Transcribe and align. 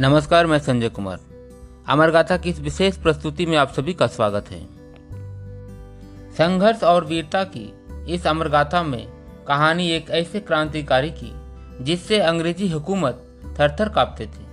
नमस्कार, 0.00 0.46
मैं 0.46 0.58
संजय 0.58 0.88
कुमार। 0.88 1.18
अमर 1.88 2.10
गाथा 2.10 2.36
की 2.36 2.50
इस 2.50 2.60
विशेष 2.60 2.96
प्रस्तुति 2.96 3.46
में 3.46 3.56
आप 3.56 3.72
सभी 3.72 3.94
का 3.94 4.06
स्वागत 4.06 4.44
है। 4.50 4.68
संघर्ष 6.32 6.82
और 6.82 7.04
वीरता 7.04 7.44
की 7.44 7.74
इस 8.08 8.26
अमर 8.26 8.48
गाथा 8.48 8.82
में 8.82 9.06
कहानी 9.48 9.90
एक 9.90 10.10
ऐसे 10.10 10.40
क्रांतिकारी 10.40 11.10
की, 11.10 11.32
जिससे 11.84 12.18
अंग्रेज़ी 12.18 12.70
हुकूमत 12.70 13.40
थरथर 13.60 13.88
कांपते 13.88 14.26
थे। 14.26 14.46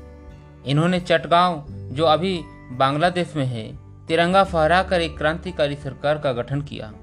इन्होंने 0.65 0.99
चटगांव, 0.99 1.65
जो 1.69 2.05
अभी 2.05 2.41
बांग्लादेश 2.71 3.35
में 3.35 3.45
है, 3.45 3.79
तिरंगा 4.07 4.43
फहराकर 4.43 5.01
एक 5.01 5.17
क्रांतिकारी 5.17 5.75
सरकार 5.75 6.17
का 6.17 6.31
गठन 6.31 6.61
किया। 6.61 6.93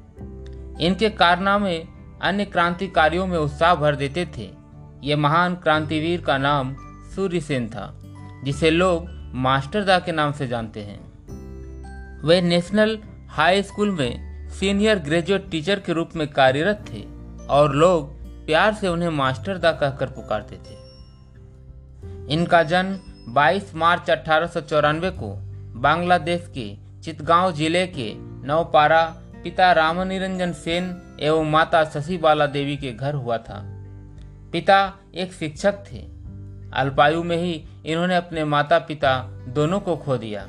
इनके 0.81 1.11
कारनामे 1.11 1.85
अन्य 2.23 2.45
क्रांतिकारियों 2.45 3.27
में 3.27 3.39
उत्साह 3.39 3.75
भर 3.75 3.97
देते 3.97 4.29
थे। 4.39 4.51
ये 5.05 5.17
महान 5.17 5.55
क्रांतिवीर 5.55 6.21
का 6.21 6.39
नाम 6.39 6.77
सूर्यसेन 7.15 7.69
था। 7.69 8.01
जिसे 8.45 8.71
लोग 8.71 9.09
मास्टरदा 9.35 9.99
के 9.99 10.13
नाम 10.13 10.33
से 10.33 10.47
जानते 10.47 10.81
हैं। 10.81 11.01
वे 12.25 12.41
नेशनल 12.41 12.99
हाई 13.29 13.63
स्कूल 13.63 13.91
में 13.91 14.49
सीनियर 14.51 14.99
ग्रेजुएट 14.99 15.51
टीचर 15.51 15.81
के 15.81 15.93
रूप 15.93 16.11
में 16.17 16.29
कार्यरत 16.29 16.85
थे 16.93 17.05
और 17.47 17.75
लोग 17.75 18.13
प्यार 18.47 18.75
से 18.75 18.89
उन्हें 18.89 19.09
मास्टरदा 19.09 19.73
कहकर 19.73 20.07
पुकारते 20.07 20.57
थे। 20.57 20.77
इनका 22.35 22.63
जन्म 22.63 22.99
22 23.35 23.75
मार्च 23.75 24.11
अठारह 24.11 24.47
सौ 24.47 24.61
चौरानवे 24.61 25.11
को 25.11 25.35
बांग्लादेश 25.81 26.51
के 26.59 26.77
चितगांव 27.03 27.53
ज़िले 27.53 27.87
के 27.87 28.15
नवपारा 28.47 29.05
पिता 29.45 29.73
रामनिरंजन 29.73 30.53
सेन 30.53 31.17
एवं 31.21 31.51
माता 31.51 31.85
शशिबाला 31.85 32.47
देवी 32.47 32.77
के 32.77 32.93
घर 32.93 33.15
हुआ 33.15 33.39
था। 33.39 33.63
पिता 34.53 34.99
एक 35.15 35.33
शिक्षक 35.33 35.85
थे। 35.93 36.14
अल्पायु 36.75 37.23
में 37.23 37.37
ही 37.37 37.65
इन्होंने 37.87 38.17
अपने 38.17 38.45
माता 38.45 38.79
पिता 38.79 39.19
दोनों 39.49 39.81
को 39.81 39.97
खो 39.97 40.17
दिया। 40.17 40.49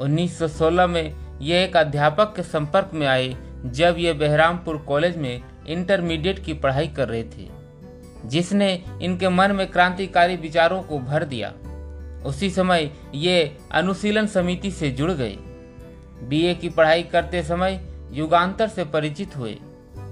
1916 0.00 0.86
में 0.86 1.14
ये 1.40 1.64
एक 1.64 1.76
अध्यापक 1.76 2.32
के 2.36 2.42
संपर्क 2.42 2.90
में 2.94 3.06
आए, 3.06 3.36
जब 3.64 3.96
ये 3.98 4.12
बहरामपुर 4.12 4.76
कॉलेज 4.78 5.16
में 5.16 5.42
इंटरमीडिएट 5.66 6.44
की 6.44 6.52
पढ़ाई 6.52 6.88
कर 6.88 7.08
रहे 7.08 7.24
थे, 7.24 7.48
जिसने 8.24 8.84
इनके 9.02 9.28
मन 9.28 9.52
में 9.52 9.66
क्रांतिकारी 9.66 10.36
विचारों 10.36 10.82
को 10.82 10.98
भर 10.98 11.24
दिया। 11.24 11.52
उसी 12.26 12.50
समय 12.50 12.90
ये 13.14 13.56
अनुशीलन 13.72 14.26
समिति 14.26 14.70
से 14.70 14.90
जुड़ 14.90 15.10
गए। 15.10 15.36
बीए 16.28 16.54
की 16.54 16.68
पढ़ाई 16.68 17.02
करते 17.02 17.42
समय 17.42 17.80
युगांतर 18.12 18.68
से 18.68 18.84
परिचित 18.84 19.36
हुए, 19.36 19.58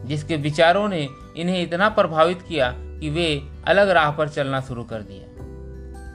जिसके 0.05 0.37
विचारों 0.37 0.89
ने 0.89 1.09
इन्हें 1.37 1.63
इतना 1.63 1.89
प्रभावित 1.89 2.43
किया 2.43 2.75
कि 3.01 3.11
वे 3.11 3.43
अलग 3.67 3.89
राह 3.89 4.11
पर 4.11 4.29
चलना 4.29 4.61
शुरू 4.61 4.85
कर 4.85 5.03
दिया 5.03 5.35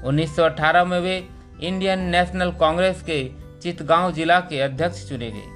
1918 0.07 0.85
में 0.85 0.99
वे 0.99 1.27
इंडियन 1.61 1.99
नेशनल 1.99 2.51
कांग्रेस 2.51 3.01
के 3.01 3.31
चितगांव 3.61 4.11
जिला 4.11 4.39
के 4.39 4.59
अध्यक्ष 4.59 5.09
चुने 5.09 5.31
गए। 5.31 5.47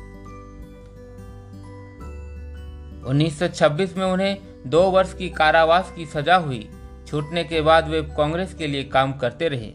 1926 3.10 3.98
में 3.98 4.06
उन्हें 4.06 4.38
दो 4.68 4.82
वर्ष 4.82 5.14
की 5.14 5.30
कारावास 5.30 5.94
की 5.96 6.06
सजा 6.06 6.36
हुई। 6.36 6.70
छूटने 7.08 7.44
के 7.44 7.62
बाद 7.62 7.88
वे 7.88 8.02
कांग्रेस 8.02 8.54
के 8.54 8.68
लिए 8.68 8.84
काम 8.84 9.14
करते 9.14 9.48
रहे। 9.48 9.72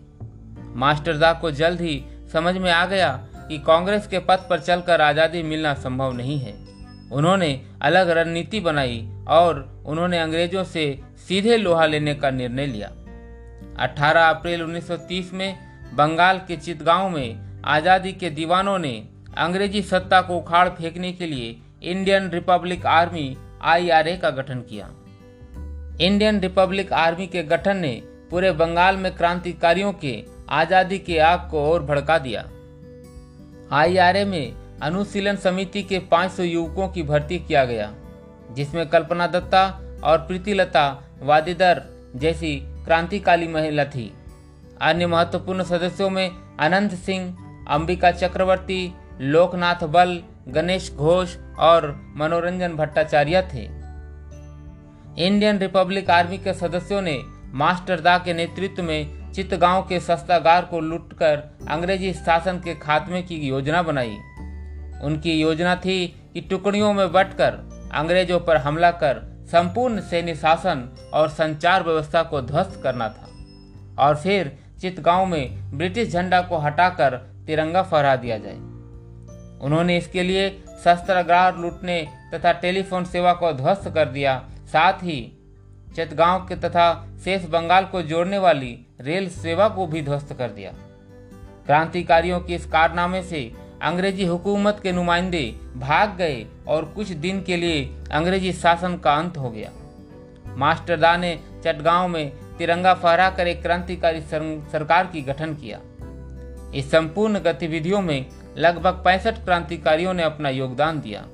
मास्टरदा 0.74 1.32
को 1.32 1.50
जल्द 1.50 1.80
ही 1.80 2.04
समझ 2.32 2.54
में 2.56 2.70
आ 2.72 2.86
गया 2.86 3.28
कि 3.48 3.58
कांग्रेस 3.58 4.06
के 4.06 4.18
पद 4.18 4.46
पर 4.50 4.60
चलकर 4.60 5.00
आज़ादी 5.00 5.42
मिलना 5.42 5.74
संभव 5.74 6.12
नहीं 6.12 6.38
है। 6.38 6.52
उन्होंने 7.12 7.50
अलग 7.82 8.10
रणनीति 8.10 8.60
बनाई 8.60 9.08
और 9.28 9.82
उन्होंने 9.86 10.18
अंग्रेज़ों 10.18 10.64
से 10.64 10.84
सीधे 11.28 11.56
लोहा 11.56 11.86
लेने 11.86 12.14
का 12.14 12.30
निर्णय 12.30 12.66
लिया। 12.66 12.90
18 13.84 14.28
अप्रैल 14.30 14.62
1930 14.62 15.32
में 15.32 15.58
बंगाल 15.96 16.38
के 16.38 16.56
चितगांव 16.56 17.08
में 17.10 17.62
आज़ादी 17.66 18.12
के 18.12 18.30
दीवानों 18.30 18.78
ने 18.78 18.92
अंग्रेज़ी 19.38 19.82
सत्ता 19.82 20.20
को 20.20 20.36
उखाड़ 20.36 20.68
फेंकने 20.68 21.12
के 21.12 21.26
लिए 21.26 21.56
इंडियन 21.82 22.28
रिपब्लिक 22.30 22.86
आर्मी 22.86 23.36
आईआरए 23.62 24.16
का 24.16 24.30
गठन 24.30 24.60
किया। 24.60 24.88
इंडियन 26.00 26.40
रिपब्लिक 26.40 26.92
आर्मी 26.92 27.26
के 27.26 27.42
गठन 27.42 27.76
ने 27.76 28.00
पूरे 28.30 28.52
बंगाल 28.52 28.96
में 28.96 29.14
क्रांतिकारियों 29.14 29.92
के 29.94 30.22
आज़ादी 30.50 30.98
के 30.98 31.18
आग 31.18 31.48
को 31.50 31.64
और 31.72 31.82
भड़का 31.82 32.18
दिया। 32.18 32.44
आईआरए 33.72 34.24
में 34.24 34.52
अनुशीलन 34.82 35.36
समिति 35.36 35.82
के 35.82 35.98
500 35.98 36.42
युवकों 36.42 36.88
की 36.88 37.02
भर्ती 37.02 37.38
किया 37.38 37.64
गया, 37.64 37.92
जिसमें 38.52 38.88
कल्पना 38.88 39.26
दत्ता 39.26 39.64
और 40.04 40.18
प्रीतिलता 40.18 40.86
वादीदर 41.22 41.82
जैसी 42.16 42.56
क्रांतिकारी 42.84 43.48
महिला 43.48 43.84
थी। 43.84 44.12
अन्य 44.80 45.06
महत्वपूर्ण 45.06 45.62
सदस्यों 45.62 46.10
में 46.10 46.30
अनंत 46.60 46.94
सिंह, 46.94 47.36
अंबिका 47.68 48.10
चक्रवर्ती, 48.10 48.92
लोकनाथ 49.20 49.84
बल, 49.86 50.22
गणेश 50.48 50.92
घोष 50.92 51.36
और 51.58 51.90
मनोरंजन 52.16 52.76
भट्टाचार्य 52.76 53.42
थे। 53.54 53.64
इंडियन 55.26 55.58
रिपब्लिक 55.58 56.10
आर्मी 56.10 56.38
के 56.38 56.54
सदस्यों 56.54 57.00
ने 57.02 57.18
मास्टर 57.52 58.00
दा 58.00 58.18
के 58.18 58.34
नेतृत्व 58.34 58.82
में 58.82 59.32
चित्तगांव 59.32 59.82
के 59.82 60.00
सस्तागार 60.00 60.64
को 60.64 60.80
लूटकर 60.80 61.42
अंग्रेज़ी 61.68 62.12
शासन 62.12 62.60
के 62.60 62.74
खात्मे 62.74 63.22
की 63.22 63.36
योजना 63.36 63.82
बनाई। 63.82 64.16
उनकी 65.04 65.40
योजना 65.40 65.76
थी 65.76 66.06
कि 66.34 66.40
टुकड़ियों 66.40 66.92
में 66.92 67.12
बंटकर 67.12 67.58
अंग्रेज़ों 67.94 68.40
पर 68.40 68.56
हमला 68.56 68.90
कर 68.90 69.20
संपूर्ण 69.52 70.00
सैन्य 70.00 70.34
शासन 70.34 70.88
और 71.14 71.28
संचार 71.28 71.82
व्यवस्था 71.82 72.22
को 72.22 72.40
ध्वस्त 72.42 72.80
करना 72.82 73.08
था। 73.08 73.28
और 73.98 74.16
फिर 74.16 74.58
चितगांव 74.80 75.26
में 75.26 75.70
ब्रिटिश 75.78 76.12
झंडा 76.12 76.40
को 76.40 76.58
हटाकर 76.58 77.16
तिरंगा 77.46 77.82
फहरा 77.82 78.16
दिया 78.16 78.38
जाए। 78.38 78.56
उन्होंने 79.62 79.96
इसके 79.96 80.22
लिए 80.22 80.50
शस्त्रागार 80.84 81.56
लूटने 81.56 82.08
तथा 82.34 82.52
टेलीफोन 82.52 83.04
सेवा 83.04 83.32
को 83.32 83.52
ध्वस्त 83.52 83.88
कर 83.88 84.08
दिया। 84.08 84.42
साथ 84.66 84.92
ही 84.92 85.20
चितगांव 85.96 86.46
के 86.46 86.56
तथा 86.56 86.92
शेष 87.24 87.44
बंगाल 87.44 87.84
को 87.84 88.02
जोड़ने 88.02 88.38
वाली 88.38 88.78
रेल 89.00 89.28
सेवा 89.30 89.68
को 89.68 89.86
भी 89.86 90.02
ध्वस्त 90.02 90.32
कर 90.32 90.50
दिया। 90.50 90.72
क्रांतिकारियों 91.66 92.40
के 92.40 92.54
इस 92.54 92.66
कारनामे 92.66 93.22
से 93.22 93.40
अंग्रेज़ी 93.82 94.24
हुकूमत 94.26 94.80
के 94.82 94.92
नुमाइंदे 94.92 95.42
भाग 95.76 96.16
गए 96.16 96.46
और 96.68 96.84
कुछ 96.84 97.08
दिन 97.08 97.42
के 97.42 97.56
लिए 97.56 97.84
अंग्रेज़ी 98.12 98.52
शासन 98.52 98.96
का 98.96 99.14
अंत 99.14 99.36
हो 99.36 99.50
गया। 99.50 99.70
मास्टर 100.56 100.96
दा 100.96 101.16
ने 101.16 101.38
चटगांव 101.64 102.08
में 102.08 102.32
तिरंगा 102.58 102.94
फहरा 102.94 103.28
कर 103.30 103.46
एक 103.46 103.62
क्रांतिकारी 103.62 104.20
सरकार 104.22 105.06
की 105.06 105.22
गठन 105.22 105.54
किया। 105.54 105.80
इस 106.74 106.90
संपूर्ण 106.90 107.38
गतिविधियों 107.38 108.00
में 108.02 108.26
लगभग 108.56 109.02
पैंसठ 109.04 109.44
क्रांतिकारियों 109.44 110.14
ने 110.14 110.22
अपना 110.22 110.48
योगदान 110.48 111.00
दिया। 111.00 111.24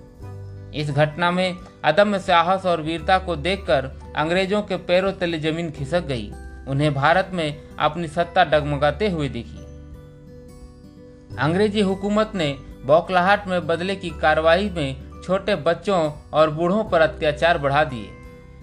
इस 0.75 0.91
घटना 0.91 1.31
में 1.31 1.57
अदम्य 1.85 2.19
साहस 2.19 2.67
और 2.67 2.83
वीरता 2.83 3.19
को 3.19 3.37
देखकर 3.37 3.91
अंग्रेज़ों 4.17 4.63
के 4.63 4.77
पैरों 4.77 5.13
तले 5.13 5.39
ज़मीन 5.39 5.71
खिसक 5.71 6.07
गई। 6.07 6.33
उन्हें 6.69 6.95
भारत 6.95 7.31
में 7.33 7.63
अपनी 7.79 8.09
सत्ता 8.09 8.45
डगमगाते 8.45 9.09
हुए 9.09 9.29
दिखी। 9.29 9.64
अंग्रेज़ी 11.39 11.81
हुकूमत 11.81 12.33
ने 12.35 12.59
बौखलाहट 12.87 13.47
में 13.49 13.67
बदले 13.67 13.97
की 13.97 14.11
कार्रवाई 14.11 14.71
में 14.71 14.97
छोटे 15.25 15.55
बच्चों 15.55 16.13
और 16.33 16.51
बूढ़ों 16.51 16.85
पर 16.85 17.01
अत्याचार 17.01 17.59
बढ़ा 17.59 17.85
दिए। 17.85 18.09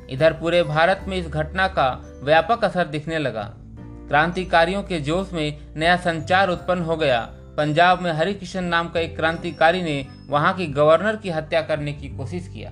इधर 0.09 0.33
पूरे 0.33 0.63
भारत 0.63 1.05
में 1.07 1.17
इस 1.17 1.27
घटना 1.27 1.67
का 1.67 2.05
व्यापक 2.23 2.63
असर 2.63 2.87
दिखने 2.87 3.19
लगा। 3.19 3.53
क्रांतिकारियों 4.07 4.83
के 4.83 4.99
जोश 4.99 5.33
में 5.33 5.59
नया 5.75 5.97
संचार 5.97 6.49
उत्पन्न 6.49 6.81
हो 6.81 6.97
गया। 6.97 7.29
पंजाब 7.57 8.01
में 8.01 8.11
हरिकिशन 8.11 8.63
नाम 8.63 8.89
का 8.89 8.99
एक 8.99 9.15
क्रांतिकारी 9.15 9.81
ने 9.81 10.07
वहाँ 10.27 10.53
की 10.53 10.67
गवर्नर 10.67 11.15
की 11.15 11.29
हत्या 11.29 11.61
करने 11.61 11.93
की 11.93 12.09
कोशिश 12.09 12.47
किया। 12.47 12.71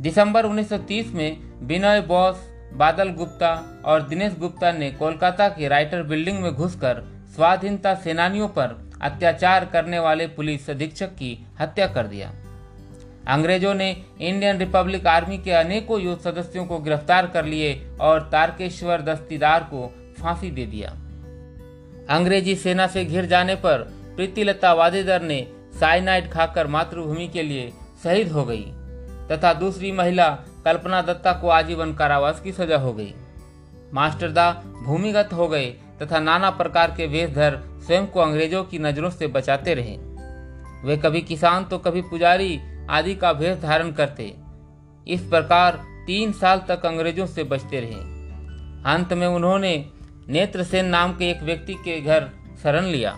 दिसंबर 0.00 0.46
1930 0.46 1.12
में 1.14 1.36
विनय 1.66 2.00
बोस, 2.00 2.36
बादल 2.72 3.08
गुप्ता 3.08 3.82
और 3.84 4.02
दिनेश 4.02 4.38
गुप्ता 4.38 4.72
ने 4.72 4.90
कोलकाता 4.90 5.48
की 5.48 5.68
राइटर 5.68 6.02
बिल्डिंग 6.02 6.40
में 6.40 6.54
घुसकर 6.54 7.19
स्वाधीनता 7.40 7.94
सेनानियों 7.94 8.46
पर 8.48 8.72
अत्याचार 9.02 9.64
करने 9.64 9.98
वाले 9.98 10.26
पुलिस 10.28 10.68
अधीक्षक 10.70 11.14
की 11.14 11.30
हत्या 11.60 11.86
कर 11.86 12.06
दिया। 12.06 12.28
अंग्रेज़ों 13.28 13.72
ने 13.74 13.88
इंडियन 14.20 14.58
रिपब्लिक 14.58 15.06
आर्मी 15.06 15.38
के 15.38 15.52
अनेकों 15.52 16.00
युद्ध 16.00 16.20
सदस्यों 16.22 16.64
को 16.66 16.78
गिरफ़्तार 16.78 17.26
कर 17.26 17.44
लिए 17.44 17.72
और 18.00 18.28
तारकेश्वर 18.32 19.02
दस्तीदार 19.02 19.64
को 19.64 19.86
फांसी 20.20 20.50
दे 20.50 20.66
दिया। 20.66 20.90
अंग्रेज़ी 22.10 22.56
सेना 22.56 22.86
से 22.86 23.04
घिर 23.04 23.26
जाने 23.26 23.54
पर 23.56 23.88
प्रीतिलता 24.16 24.72
वादेदर 24.74 25.22
ने 25.22 25.40
साइनाइड 25.80 26.30
खाकर 26.30 26.66
मातृभूमि 26.66 27.28
के 27.28 27.42
लिए 27.42 27.68
शहीद 28.04 28.32
हो 28.32 28.44
गई, 28.44 28.64
तथा 29.30 29.52
दूसरी 29.56 29.92
महिला 29.92 30.28
कल्पना 30.64 31.02
दत्ता 31.02 31.32
को 31.32 31.48
आजीवन 31.50 31.94
कारावास 31.94 32.40
की 32.40 32.52
सजा 32.52 32.78
हो 32.78 32.92
गई। 32.92 33.14
मास्टरदा 33.94 34.50
भूमिगत 34.84 35.32
हो 35.32 35.48
गए 35.48 35.74
तथा 36.02 36.20
नाना 36.20 36.50
प्रकार 36.50 36.90
के 36.90 37.06
वेश 37.06 37.30
धर 37.30 37.56
स्वयं 37.86 38.06
को 38.06 38.20
अंग्रेज़ों 38.20 38.64
की 38.64 38.78
नज़रों 38.78 39.10
से 39.10 39.26
बचाते 39.26 39.74
रहे। 39.74 39.96
वे 40.84 40.96
कभी 40.96 41.20
किसान 41.20 41.64
तो 41.64 41.78
कभी 41.78 42.02
पुजारी 42.02 42.60
आदि 42.90 43.14
का 43.14 43.32
भेष 43.32 43.58
धारण 43.58 43.92
करते। 43.92 44.34
इस 45.06 45.20
प्रकार 45.20 45.80
तीन 46.06 46.32
साल 46.32 46.62
तक 46.68 46.86
अंग्रेज़ों 46.86 47.26
से 47.26 47.44
बचते 47.44 47.80
रहे। 47.80 48.00
अंत 48.94 49.12
में 49.12 49.26
उन्होंने 49.26 49.90
नेत्रसेन 50.28 50.86
नाम 50.86 51.12
के 51.12 51.30
एक 51.30 51.42
व्यक्ति 51.42 51.74
के 51.74 52.00
घर 52.00 52.30
शरण 52.62 52.84
लिया। 52.84 53.10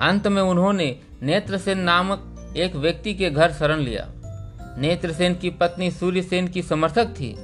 अंत 0.00 0.26
में 0.26 0.42
उन्होंने 0.42 1.00
नेत्रसेन 1.22 1.78
नामक 1.78 2.54
एक 2.56 2.76
व्यक्ति 2.76 3.14
के 3.14 3.30
घर 3.30 3.52
शरण 3.52 3.78
लिया। 3.78 4.06
नेत्रसेन 4.78 5.34
की 5.34 5.50
पत्नी 5.50 5.90
सूर्यसेन 5.90 6.48
की 6.48 6.62
समर्थक 6.62 7.06
थी। 7.06 7.34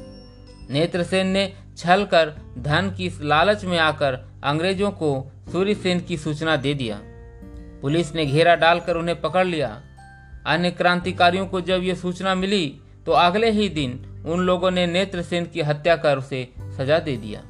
नेत्रसेन 0.70 1.26
ने 1.26 1.53
छल 1.77 2.05
कर 2.05 2.33
धन 2.59 2.91
की 2.91 3.11
लालच 3.21 3.65
में 3.65 3.79
आकर 3.79 4.19
अंग्रेज़ों 4.45 4.91
को 4.91 5.11
सूर्यसेन 5.53 6.01
की 6.01 6.17
सूचना 6.17 6.57
दे 6.57 6.75
दिया। 6.75 7.01
पुलिस 7.83 8.15
ने 8.15 8.27
घेरा 8.27 8.55
डालकर 8.55 8.97
उन्हें 8.97 9.21
पकड़ 9.21 9.47
लिया। 9.47 9.69
अन्य 10.47 10.71
क्रांतिकारियों 10.71 11.47
को 11.47 11.61
जब 11.61 11.83
यह 11.83 11.95
सूचना 11.95 12.35
मिली 12.35 12.67
तो 13.07 13.13
अगले 13.13 13.51
ही 13.51 13.69
दिन 13.69 14.25
उन 14.27 14.41
लोगों 14.41 14.71
ने 14.71 14.87
नेत्रसेन 14.87 15.45
की 15.45 15.61
हत्या 15.61 15.97
कर 15.97 16.19
उसे 16.19 16.49
सजा 16.77 16.99
दे 16.99 17.17
दिया। 17.17 17.43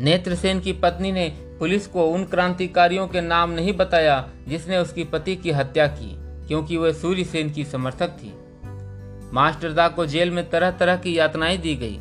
नेत्रसेन 0.00 0.60
की 0.60 0.72
पत्नी 0.72 1.12
ने 1.12 1.28
पुलिस 1.58 1.86
को 1.86 2.04
उन 2.06 2.24
क्रांतिकारियों 2.24 3.06
के 3.08 3.20
नाम 3.20 3.50
नहीं 3.50 3.72
बताया 3.72 4.28
जिसने 4.48 4.78
उसकी 4.78 5.04
पति 5.04 5.36
की 5.36 5.50
हत्या 5.50 5.86
की, 5.86 6.14
क्योंकि 6.48 6.76
वह 6.76 6.92
सूर्यसेन 6.92 7.50
की 7.50 7.64
समर्थक 7.64 8.18
थी। 8.18 8.32
मास्टरदा 9.32 9.88
को 9.88 10.06
जेल 10.06 10.30
में 10.30 10.48
तरह 10.50 10.70
तरह 10.70 10.96
की 10.96 11.18
यातनाएँ 11.18 11.56
दी 11.58 11.74
गई। 11.74 11.98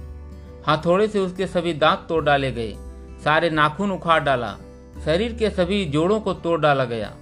हथौड़े 0.70 1.08
से 1.08 1.20
उसके 1.20 1.48
सभी 1.48 1.74
दांत 1.74 2.06
तोड़ 2.10 2.24
डाले 2.24 2.52
गए। 2.52 2.76
सारे 3.24 3.50
नाखून 3.50 3.92
उखाड़ 3.92 4.24
डाला। 4.24 4.58
शरीर 5.06 5.34
के 5.34 5.50
सभी 5.50 5.86
जोड़ों 5.86 6.20
को 6.20 6.34
तोड़ 6.34 6.62
डाला 6.62 6.86
गया। 6.86 7.16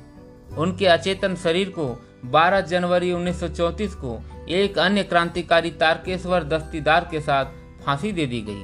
उनके 0.58 0.86
अचेतन 0.86 1.36
शरीर 1.36 1.70
को 1.70 2.06
12 2.26 2.62
जनवरी 2.62 3.12
1934 3.12 3.96
को 3.96 4.22
एक 4.50 4.80
अन्य 4.80 5.04
क्रांतिकारी 5.04 5.72
तारकेश्वर 5.72 6.44
दस्तीदार 6.44 7.08
के 7.12 7.22
साथ 7.22 7.46
फांसी 7.86 8.12
दे 8.12 8.26
दी 8.26 8.42
गई। 8.42 8.64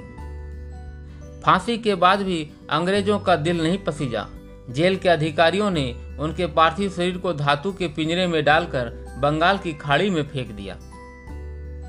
फांसी 1.41 1.77
के 1.77 1.95
बाद 1.95 2.21
भी 2.21 2.49
अंग्रेज़ों 2.69 3.19
का 3.19 3.35
दिल 3.35 3.63
नहीं 3.63 3.77
पसीजा। 3.77 4.27
जेल 4.69 4.95
के 4.95 5.09
अधिकारियों 5.09 5.71
ने 5.71 6.17
उनके 6.19 6.45
पार्थिव 6.45 6.89
शरीर 6.89 7.17
को 7.17 7.33
धातु 7.33 7.73
के 7.73 7.87
पिंजरे 7.87 8.27
में 8.27 8.43
डालकर 8.43 9.15
बंगाल 9.19 9.57
की 9.57 9.73
खाड़ी 9.73 10.09
में 10.09 10.23
फेंक 10.23 10.47
दिया। 10.47 10.77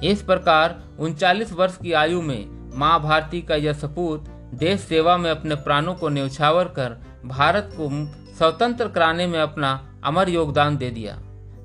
इस 0.05 0.23
प्रकार 0.23 0.83
उनचालीस 0.99 1.53
वर्ष 1.53 1.77
की 1.77 1.93
आयु 1.93 2.23
में 2.23 2.62
माँ 2.75 3.01
भारती 3.03 3.41
का 3.43 3.55
यह 3.57 3.73
सपूत 3.73 4.29
देश 4.55 4.81
सेवा 4.81 5.17
में 5.17 5.31
अपने 5.31 5.55
प्राणों 5.55 5.95
को 5.95 6.09
न्यौछावर 6.09 6.69
कर 6.71 6.97
भारत 7.27 7.71
को 7.75 7.89
स्वतंत्र 8.35 8.89
कराने 8.89 9.27
में 9.27 9.39
अपना 9.41 9.71
अमर 10.05 10.29
योगदान 10.29 10.77
दे 10.77 10.91
दिया, 10.91 11.19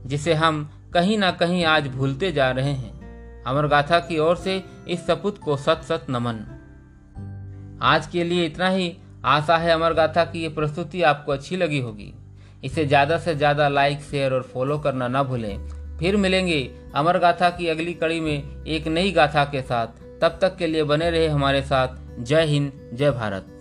जिसे 0.06 0.34
हम 0.34 0.70
कहीं 0.94 1.18
ना 1.18 1.32
कहीं 1.32 1.64
आज 1.66 1.88
भूलते 1.88 2.32
जा 2.32 2.50
रहे 2.52 2.72
हैं। 2.72 3.44
अमर 3.44 3.68
गाथा 3.68 4.00
की 4.00 4.18
ओर 4.20 4.36
से 4.36 4.64
इस 4.88 5.06
सपूत 5.08 5.38
को 5.38 5.58
सत 5.58 5.82
सत 5.84 6.06
नमन। 6.10 6.46
आज 7.84 8.08
के 8.08 8.24
लिए 8.24 8.46
इतना 8.46 8.70
ही। 8.70 8.96
आशा 9.26 9.58
है 9.58 9.72
अमर 9.72 9.94
गाथा 9.94 10.24
की 10.26 10.42
ये 10.42 10.50
प्रस्तुति 10.50 11.02
आपको 11.04 11.32
अच्छी 11.32 11.58
लगी 11.58 11.80
होगी। 11.80 12.14
इसे 12.64 12.86
ज़्यादा 12.86 13.18
से 13.18 13.36
ज़्यादा 13.36 13.68
लाइक, 13.70 14.02
शेयर 14.02 14.34
और 14.34 14.42
फॉलो 14.54 14.78
करना 14.80 15.08
ना 15.08 15.24
भूलें। 15.24 15.98
फिर 16.00 16.18
मिलेंगे 16.18 16.60
अमर 16.96 17.18
गाथा 17.20 17.50
की 17.50 17.68
अगली 17.68 17.94
कड़ी 17.94 18.20
में 18.20 18.66
एक 18.66 18.88
नई 18.88 19.12
गाथा 19.12 19.44
के 19.46 19.62
साथ। 19.62 20.07
तब 20.22 20.38
तक 20.42 20.56
के 20.56 20.68
लिए 20.68 20.84
बने 20.84 21.10
रहे 21.10 21.28
हमारे 21.28 21.62
साथ। 21.62 21.88
जय 22.20 22.44
हिंद 22.44 22.90
जय 22.94 23.12
भारत। 23.12 23.57